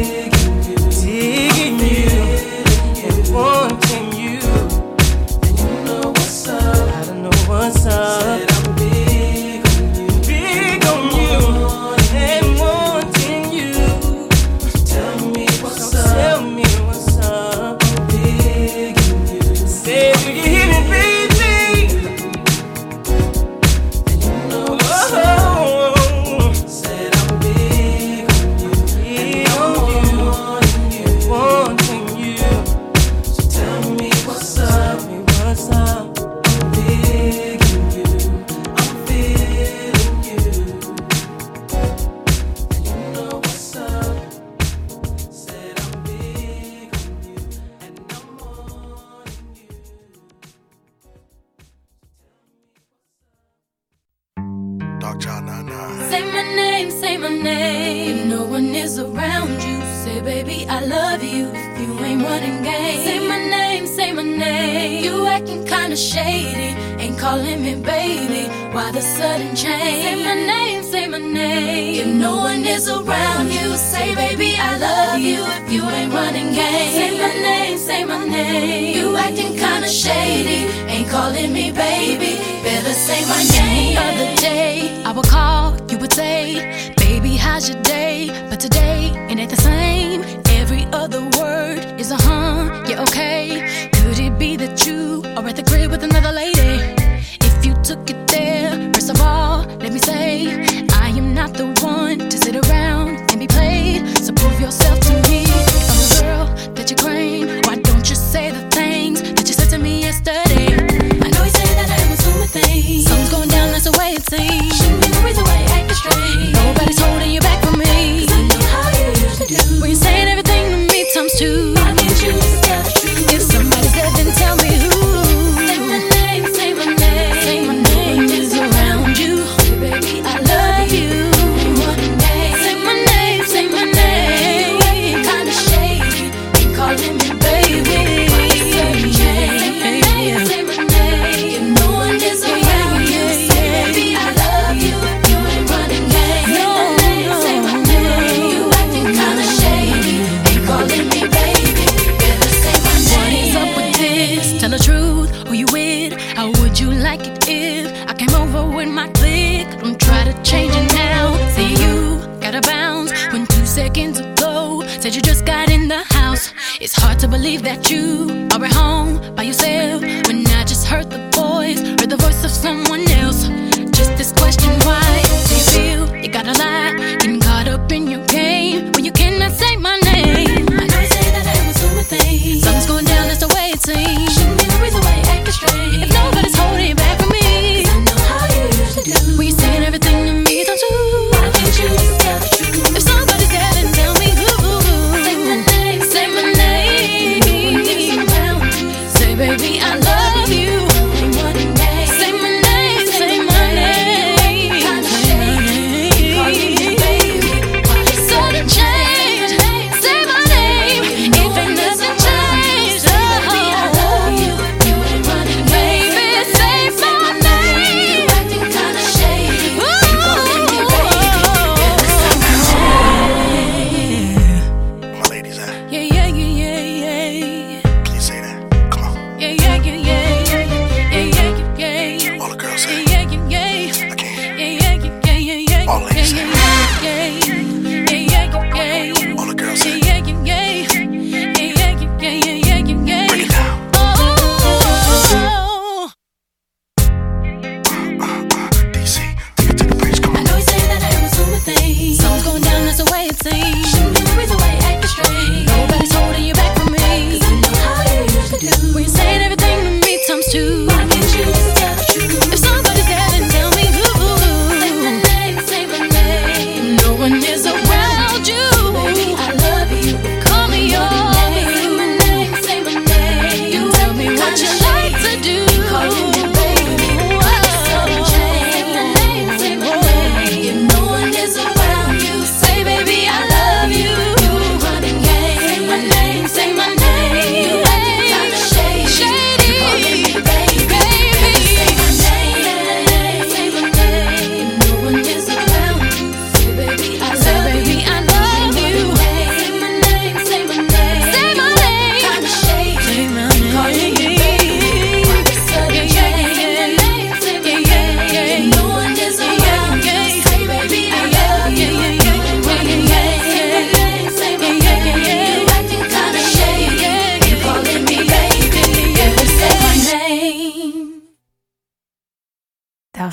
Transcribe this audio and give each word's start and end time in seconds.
My 0.00 0.06
name, 0.06 1.49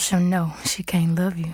she'll 0.08 0.22
know 0.22 0.54
she 0.64 0.84
can't 0.84 1.20
love 1.20 1.38
you. 1.38 1.54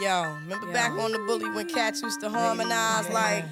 Yo, 0.00 0.38
remember 0.40 0.72
back 0.72 0.90
on 0.92 1.12
the 1.12 1.18
bully 1.18 1.50
when 1.50 1.68
cats 1.68 2.00
used 2.00 2.18
to 2.20 2.30
harmonize 2.30 3.08
like 3.10 3.44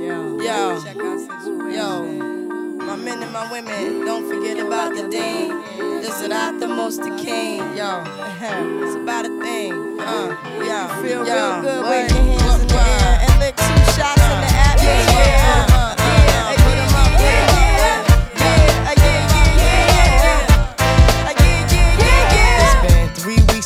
Yo, 0.00 0.38
yo, 1.68 2.04
my 2.76 2.96
men 2.96 3.20
and 3.20 3.32
my 3.32 3.50
women, 3.50 4.04
don't 4.04 4.28
forget 4.28 4.64
about 4.64 4.94
the 4.94 5.08
deen. 5.08 5.48
This 6.00 6.20
is 6.20 6.28
not 6.28 6.60
the 6.60 6.68
most 6.68 7.02
the 7.02 7.10
king. 7.16 7.58
Yo, 7.76 8.04
it's 8.06 8.94
about 8.94 9.26
a 9.26 9.40
thing. 9.42 9.72
Uh, 9.98 10.36
yo, 10.60 11.02
feel 11.02 11.26
yo, 11.26 11.34
real 11.34 11.62
good. 11.62 11.84
Wave 11.90 12.10
your 12.10 12.38
hands 12.38 12.62
in 12.62 12.68
the 12.68 12.74
air 12.74 13.18
and 13.28 13.40
lick 13.40 13.56
two 13.56 13.64
shots 13.92 14.22
in 14.22 14.40
the 14.40 14.52
atmosphere. 14.54 15.71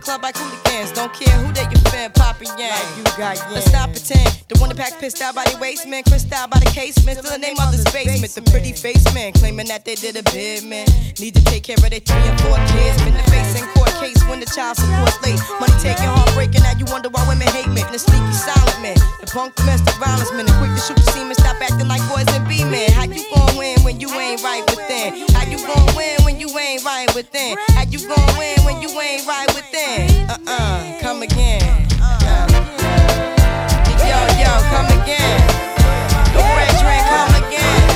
Club 0.00 0.22
like 0.22 0.36
hooligans. 0.36 0.92
Don't 0.92 1.12
care 1.12 1.36
who 1.38 1.52
they 1.52 1.62
your 1.62 1.80
fan, 1.92 2.10
Papa 2.12 2.44
Yang. 2.58 2.80
you 2.96 3.04
got 3.16 3.36
Let's 3.52 3.69
stop 4.10 4.18
pretend. 4.18 4.44
The 4.48 4.58
one 4.58 4.68
that 4.70 4.78
pack 4.78 4.98
pissed 4.98 5.22
out 5.22 5.34
by 5.34 5.44
the 5.44 5.58
waist 5.58 5.86
crissed 6.08 6.32
out 6.32 6.50
by 6.50 6.58
the 6.58 6.70
casement. 6.70 7.18
Still 7.18 7.30
the 7.30 7.38
name 7.38 7.56
of 7.58 7.70
the 7.70 7.82
basement. 7.92 8.34
The 8.34 8.42
pretty 8.50 8.72
face 8.72 9.02
man 9.14 9.32
claiming 9.32 9.66
that 9.68 9.84
they 9.84 9.94
did 9.94 10.16
a 10.16 10.22
bid 10.30 10.64
man. 10.64 10.86
Need 11.18 11.34
to 11.34 11.44
take 11.44 11.64
care 11.64 11.78
of 11.78 11.90
their 11.90 12.00
three 12.00 12.24
and 12.26 12.38
four 12.40 12.58
kids. 12.74 12.98
Been 13.02 13.14
the 13.14 13.26
face 13.30 13.54
in 13.60 13.66
court 13.74 13.92
case 14.02 14.18
when 14.26 14.40
the 14.40 14.46
child 14.46 14.76
support's 14.76 15.20
late. 15.22 15.38
Money 15.60 15.76
taking, 15.78 16.10
heartbreaking. 16.10 16.62
Now 16.62 16.74
you 16.78 16.86
wonder 16.90 17.08
why 17.10 17.22
women 17.28 17.48
hate 17.54 17.70
me. 17.70 17.82
The 17.90 17.98
sneaky 17.98 18.34
silent 18.34 18.80
man, 18.82 18.98
the 19.20 19.28
punk 19.30 19.54
domestic 19.54 19.94
violence 20.02 20.32
man, 20.32 20.46
the 20.46 20.54
quick 20.58 20.72
to 20.74 20.80
shoot 20.82 20.98
the 20.98 21.06
semen. 21.12 21.34
Stop 21.34 21.60
acting 21.60 21.88
like 21.88 22.02
boys 22.10 22.26
and 22.34 22.46
be 22.48 22.64
men. 22.64 22.90
How 22.92 23.06
you 23.06 23.22
gon' 23.30 23.56
win 23.56 23.78
when 23.82 24.00
you 24.00 24.10
ain't 24.10 24.42
right 24.42 24.64
within? 24.66 25.26
How 25.34 25.46
you 25.46 25.58
gon' 25.62 25.94
win 25.94 26.18
when 26.26 26.40
you 26.40 26.50
ain't 26.58 26.82
right 26.84 27.08
within? 27.14 27.56
How 27.76 27.86
you 27.86 28.00
gon' 28.02 28.30
win 28.38 28.58
when 28.66 28.82
you 28.82 28.90
ain't 28.98 29.26
right 29.26 29.48
within? 29.54 30.30
Uh 30.30 30.38
uh, 30.46 30.98
come 31.00 31.22
again. 31.22 31.89
Yo, 34.38 34.52
come 34.70 34.86
again. 35.02 35.40
The 36.34 36.42
red 36.56 36.74
drink, 36.78 37.02
come 37.08 37.34
again. 37.42 37.89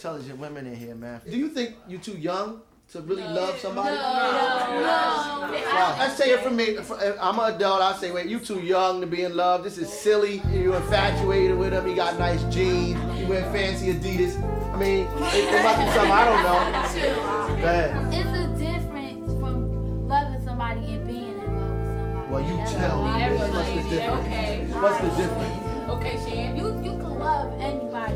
Intelligent 0.00 0.38
women 0.38 0.66
in 0.66 0.74
here, 0.74 0.94
man. 0.94 1.20
Do 1.28 1.36
you 1.36 1.50
think 1.50 1.76
you're 1.86 2.00
too 2.00 2.16
young 2.16 2.62
to 2.90 3.02
really 3.02 3.22
love 3.22 3.58
somebody? 3.58 3.94
No, 3.94 4.00
Wow, 4.00 5.96
let's 5.98 6.16
say 6.16 6.30
it 6.30 6.40
for 6.40 6.48
me. 6.48 6.78
Uh, 6.78 7.16
I'm 7.20 7.38
an 7.38 7.54
adult. 7.54 7.82
I 7.82 7.92
say, 7.98 8.10
wait, 8.10 8.24
you 8.26 8.40
too 8.40 8.60
young 8.60 9.02
to 9.02 9.06
be 9.06 9.24
in 9.24 9.36
love. 9.36 9.62
This 9.62 9.76
is 9.76 9.92
silly. 9.92 10.40
You're 10.52 10.76
infatuated 10.76 11.58
with 11.58 11.74
him. 11.74 11.86
He 11.86 11.94
got 11.94 12.18
nice 12.18 12.42
jeans. 12.44 12.98
He 13.18 13.26
wear 13.26 13.42
fancy 13.52 13.92
Adidas. 13.92 14.40
I 14.72 14.78
mean, 14.78 15.00
it, 15.00 15.10
it 15.10 15.62
must 15.62 15.78
be 15.78 15.86
something 15.92 16.12
I 16.12 16.24
don't 16.24 16.42
know. 16.48 17.60
Go 17.60 17.66
ahead. 17.68 18.14
It's 18.14 18.38
a 18.38 18.46
difference 18.58 19.26
from 19.38 20.08
loving 20.08 20.42
somebody 20.46 20.80
and 20.94 21.06
being 21.06 21.28
in 21.28 21.46
love 21.46 21.76
with 21.76 21.84
somebody. 21.84 22.30
Well, 22.32 22.42
you 22.50 22.56
That's 22.56 22.72
tell 22.72 23.00
all. 23.00 23.18
me. 23.18 23.36
What's 23.36 23.68
the 23.68 23.82
difference? 23.90 24.74
What's 24.74 25.00
the 25.02 25.10
difference? 25.22 25.90
Okay, 25.90 26.16
Shan. 26.26 26.56
You 26.56 26.68
you 26.82 26.96
can 26.98 27.18
love 27.18 27.52
anybody, 27.60 28.14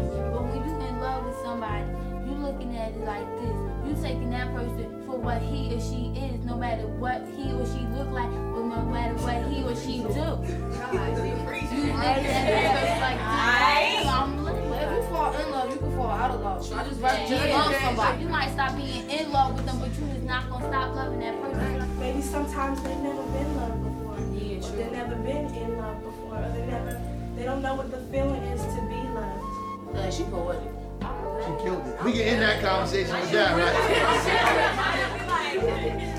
looking 2.74 2.80
at 2.80 2.92
it 2.92 3.06
like 3.06 3.26
this. 3.40 3.56
You 3.86 4.02
taking 4.02 4.30
that 4.30 4.52
person 4.54 5.02
for 5.06 5.18
what 5.18 5.42
he 5.42 5.74
or 5.74 5.80
she 5.80 6.10
is, 6.18 6.44
no 6.44 6.56
matter 6.56 6.86
what 6.86 7.22
he 7.36 7.52
or 7.52 7.64
she 7.66 7.86
look 7.94 8.10
like, 8.10 8.30
or 8.30 8.64
no 8.64 8.82
matter 8.86 9.14
what 9.14 9.42
he 9.52 9.62
or 9.62 9.76
she 9.76 10.02
do. 10.02 10.08
You 10.08 11.92
let 11.94 12.22
that 12.22 12.74
person 12.74 13.00
like 13.00 13.20
this. 13.20 14.06
I'm 14.06 14.44
looking 14.44 14.72
If 14.72 14.90
you 14.90 15.02
fall 15.10 15.32
in 15.34 15.50
love, 15.50 15.70
you 15.70 15.76
can 15.78 15.96
fall 15.96 16.10
out 16.10 16.30
of 16.30 16.40
love. 16.40 16.72
I 16.72 16.84
just 16.84 17.00
Yeah, 17.00 17.28
just 17.28 17.50
love 17.50 17.74
somebody. 17.82 18.22
You 18.22 18.28
might 18.28 18.52
stop 18.52 18.76
being 18.76 19.10
in 19.10 19.32
love 19.32 19.54
with 19.54 19.66
them, 19.66 19.78
but 19.78 19.90
you 19.98 20.06
is 20.06 20.24
not 20.24 20.48
gonna 20.48 20.68
stop 20.68 20.94
loving 20.94 21.20
that 21.20 21.40
person. 21.42 21.98
Maybe 21.98 22.22
sometimes 22.22 22.82
they've 22.82 22.98
never 22.98 23.22
been 23.22 23.56
loved 23.56 23.84
before. 23.84 24.18
Yeah, 24.32 24.60
true. 24.60 24.68
or 24.68 24.76
they've 24.76 24.92
never 24.92 25.16
been 25.16 25.46
in 25.54 25.78
love 25.78 26.02
before. 26.02 26.38
Or 26.38 26.48
they 26.52 26.66
never 26.66 27.00
they 27.36 27.44
don't 27.44 27.62
know 27.62 27.74
what 27.74 27.90
the 27.90 27.98
feeling 28.10 28.42
is 28.42 28.62
to 28.62 28.80
be 28.88 29.00
loved. 29.12 29.44
Yeah, 29.94 30.10
she 30.10 30.24
poetic. 30.24 30.83
She 31.42 31.50
killed 31.64 31.86
it. 31.86 32.04
We 32.04 32.12
can 32.12 32.22
end 32.22 32.42
that 32.42 32.60
conversation 32.62 33.18
with 33.20 33.30
that, 33.32 33.56
right? 33.56 33.74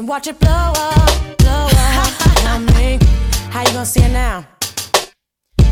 and 0.00 0.08
watch 0.08 0.26
it 0.26 0.40
blow 0.40 0.50
up, 0.50 1.36
blow 1.36 1.68
up 1.68 2.44
on 2.52 2.64
me. 2.74 2.98
How 3.50 3.60
you 3.60 3.72
gonna 3.72 3.84
see 3.84 4.00
it 4.00 4.12
now? 4.12 4.46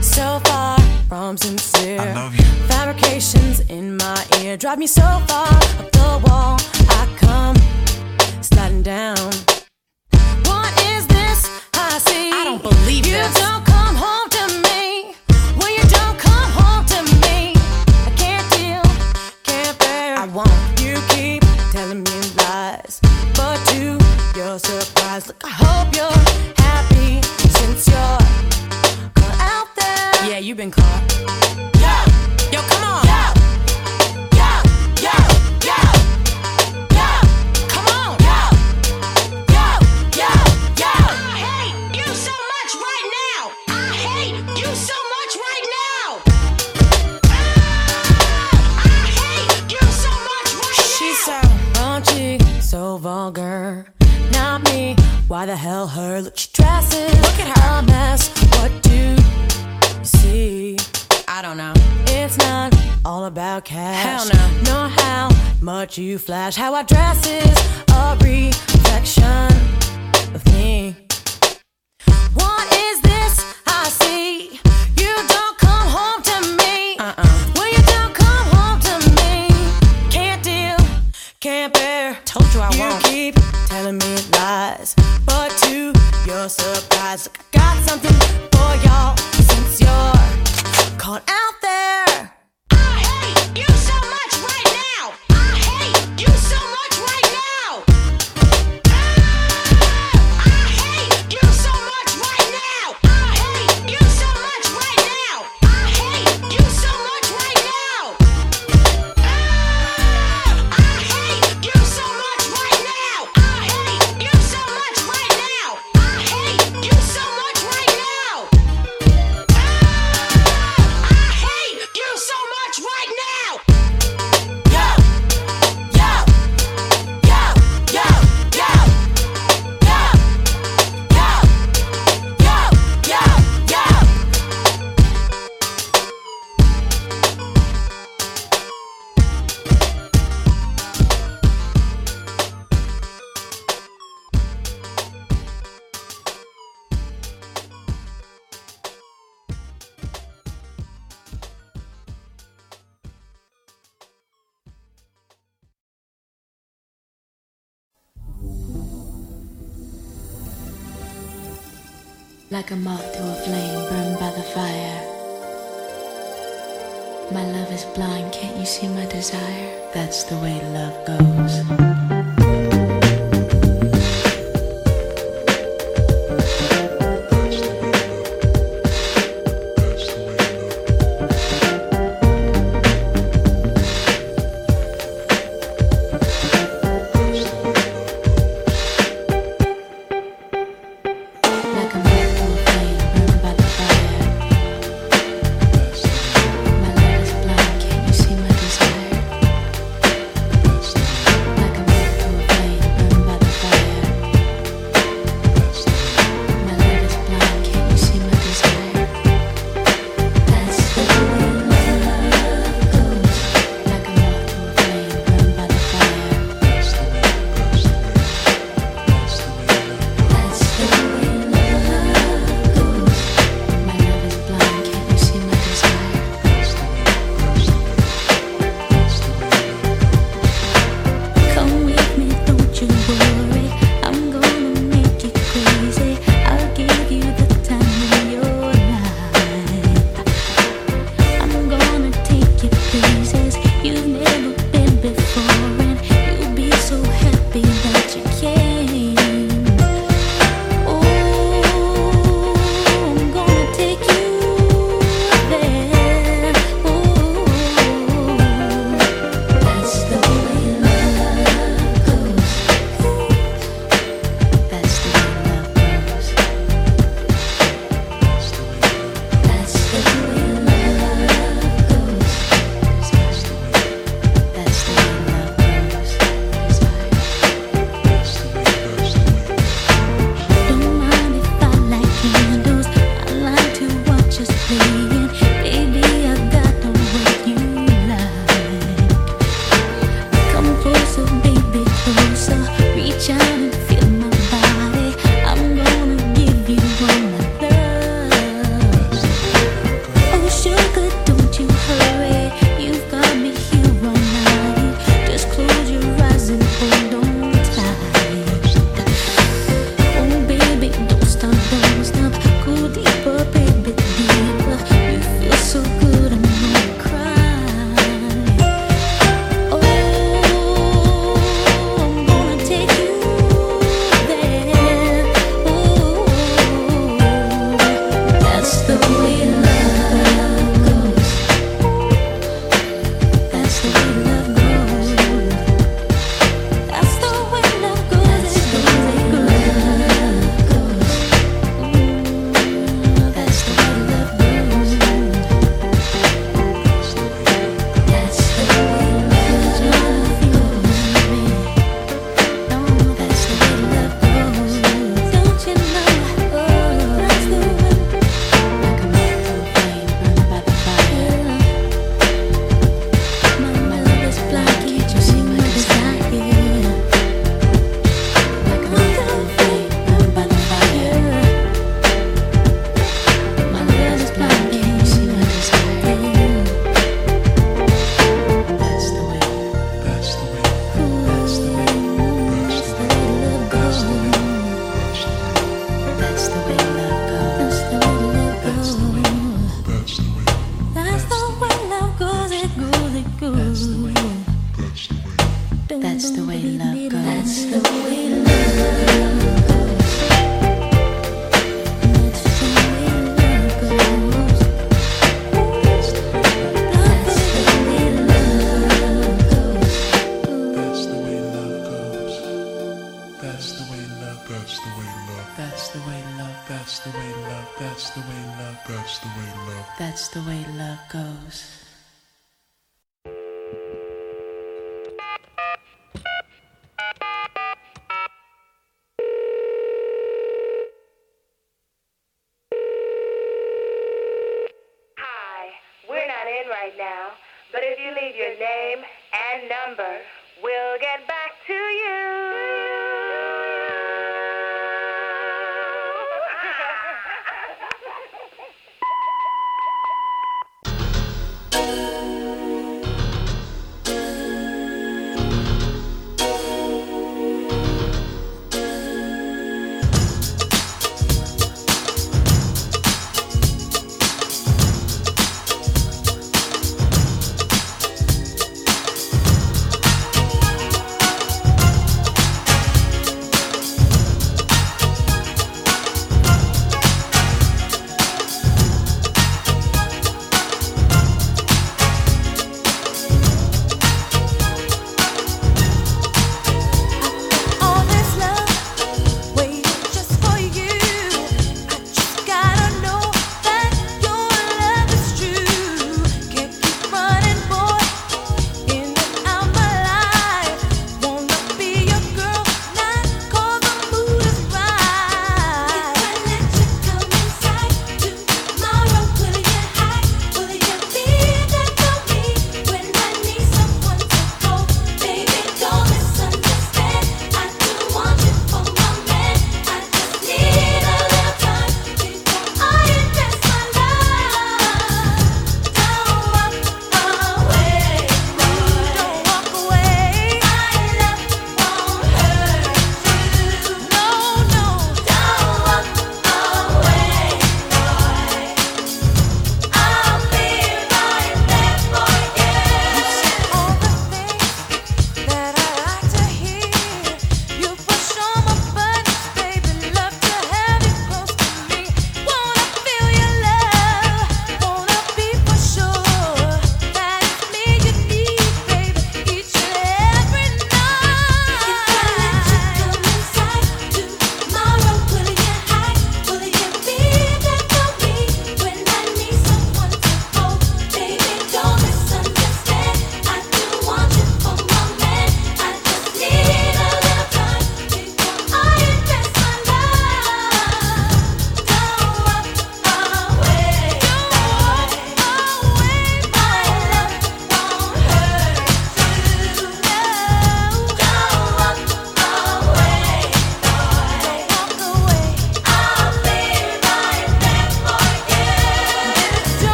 So 0.00 0.38
far 0.44 0.78
from 1.08 1.36
sincere. 1.36 2.00
I 2.00 2.14
love 2.14 2.34
you. 2.36 2.44
Fabrications 2.70 3.60
in 3.68 3.96
my 3.96 4.24
ear 4.40 4.56
drive 4.56 4.78
me 4.78 4.86
so 4.86 5.02
far 5.26 5.48
up 5.48 5.90
the 5.98 6.10
wall. 6.24 6.56
I 7.00 7.02
come 7.16 7.56
sliding 8.42 8.82
down. 8.82 9.16
What 10.48 10.70
is 10.92 11.04
this 11.08 11.40
I 11.74 11.98
see? 11.98 12.30
I 12.30 12.44
don't 12.44 12.62
believe 12.62 13.04
you. 13.04 13.16
You 13.16 13.28
don't 13.34 13.64
come 13.66 13.96
home. 13.96 14.21
surprise. 24.58 25.26
Look, 25.28 25.36
I 25.44 25.50
hope 25.50 25.94
you're 25.94 26.64
happy 26.64 27.22
since 27.58 27.88
you're 27.88 28.18
caught 29.14 29.40
out 29.40 29.68
there. 29.76 30.30
Yeah, 30.30 30.38
you've 30.38 30.56
been 30.56 30.70
caught. 30.70 31.02
Yeah, 31.80 32.04
you're 32.52 32.62
caught. 32.62 32.81
Why 55.32 55.46
the 55.46 55.56
hell 55.56 55.86
her? 55.86 56.20
Look, 56.20 56.36
she 56.36 56.50
dresses. 56.52 57.10
Look 57.22 57.40
at 57.40 57.58
her 57.58 57.78
a 57.78 57.82
mess. 57.84 58.28
What 58.58 58.70
do 58.82 58.94
you 58.94 60.04
see? 60.04 60.76
I 61.26 61.40
don't 61.40 61.56
know. 61.56 61.72
It's 62.08 62.36
not 62.36 62.76
all 63.02 63.24
about 63.24 63.64
cash. 63.64 64.04
Hell 64.04 64.26
no. 64.28 64.70
Nor 64.70 64.88
how 64.88 65.30
much 65.62 65.96
you 65.96 66.18
flash. 66.18 66.54
How 66.54 66.74
I 66.74 66.82
dress 66.82 67.26
is 67.26 67.58
a 67.94 68.14
reflection 68.20 69.48
of 70.34 70.44
me. 70.52 70.96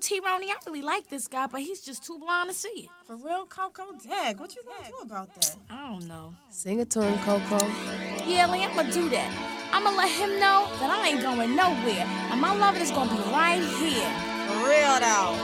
T 0.00 0.18
Ronnie, 0.20 0.50
I 0.50 0.54
really 0.66 0.80
like 0.80 1.08
this 1.08 1.28
guy, 1.28 1.46
but 1.46 1.60
he's 1.60 1.82
just 1.82 2.02
too 2.04 2.18
blind 2.18 2.48
to 2.48 2.54
see 2.54 2.68
it. 2.68 2.88
For 3.06 3.16
real, 3.16 3.44
Coko? 3.44 4.02
Dag, 4.02 4.40
what 4.40 4.56
you 4.56 4.62
gonna 4.64 4.88
do 4.88 4.96
about 5.02 5.34
that? 5.34 5.56
I 5.68 5.90
don't 5.90 6.08
know. 6.08 6.34
Sing 6.48 6.80
it 6.80 6.88
to 6.90 7.02
him, 7.02 7.18
Coko. 7.18 7.60
Yeah, 8.26 8.50
Lee, 8.50 8.64
I'm 8.64 8.74
gonna 8.74 8.90
do 8.90 9.10
that. 9.10 9.30
I'm 9.72 9.84
gonna 9.84 9.98
let 9.98 10.10
him 10.10 10.40
know 10.40 10.68
that 10.80 10.90
I 10.90 11.08
ain't 11.08 11.20
going 11.20 11.54
nowhere, 11.54 12.06
and 12.30 12.40
my 12.40 12.56
love 12.56 12.78
is 12.80 12.90
gonna 12.90 13.10
be 13.10 13.20
right 13.30 13.60
here. 13.60 14.10
For 14.48 14.56
real, 14.66 15.00
though. 15.00 15.36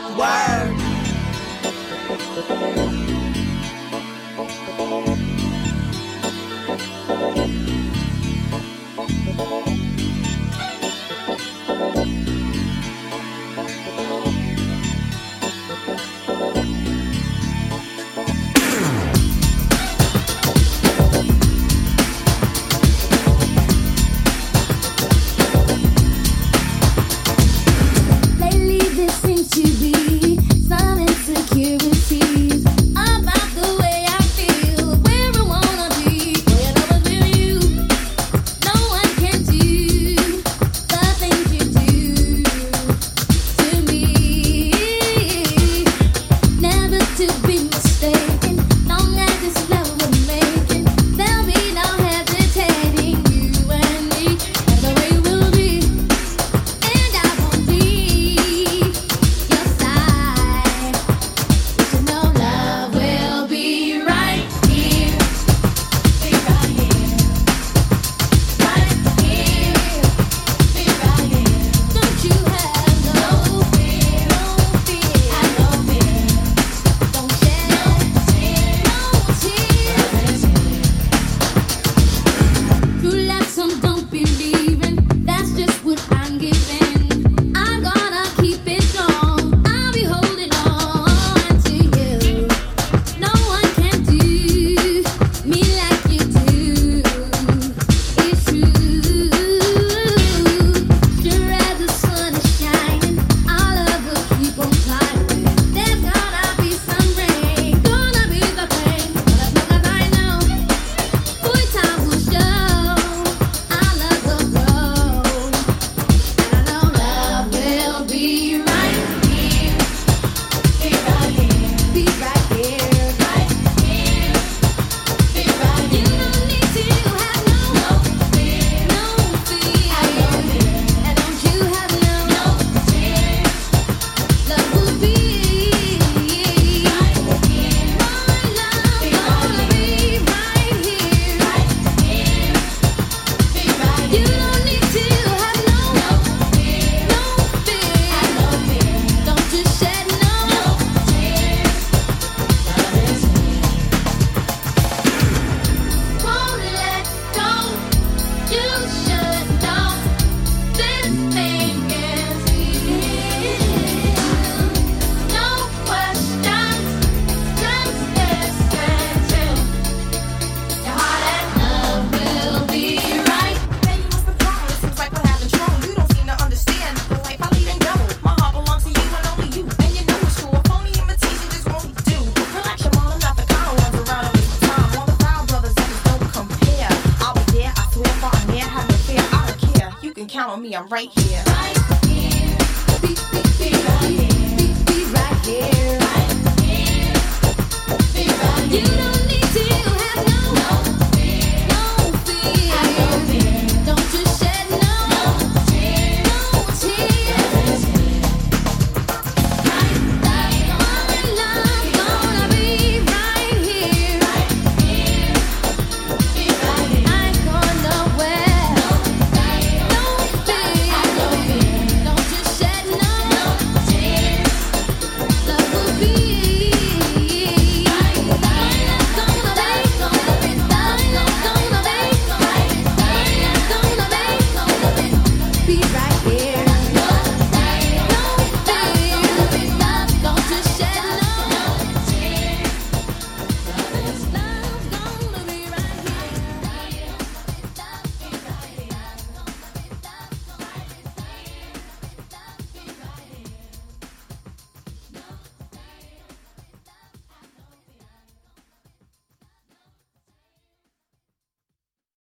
Word. 9.62 9.75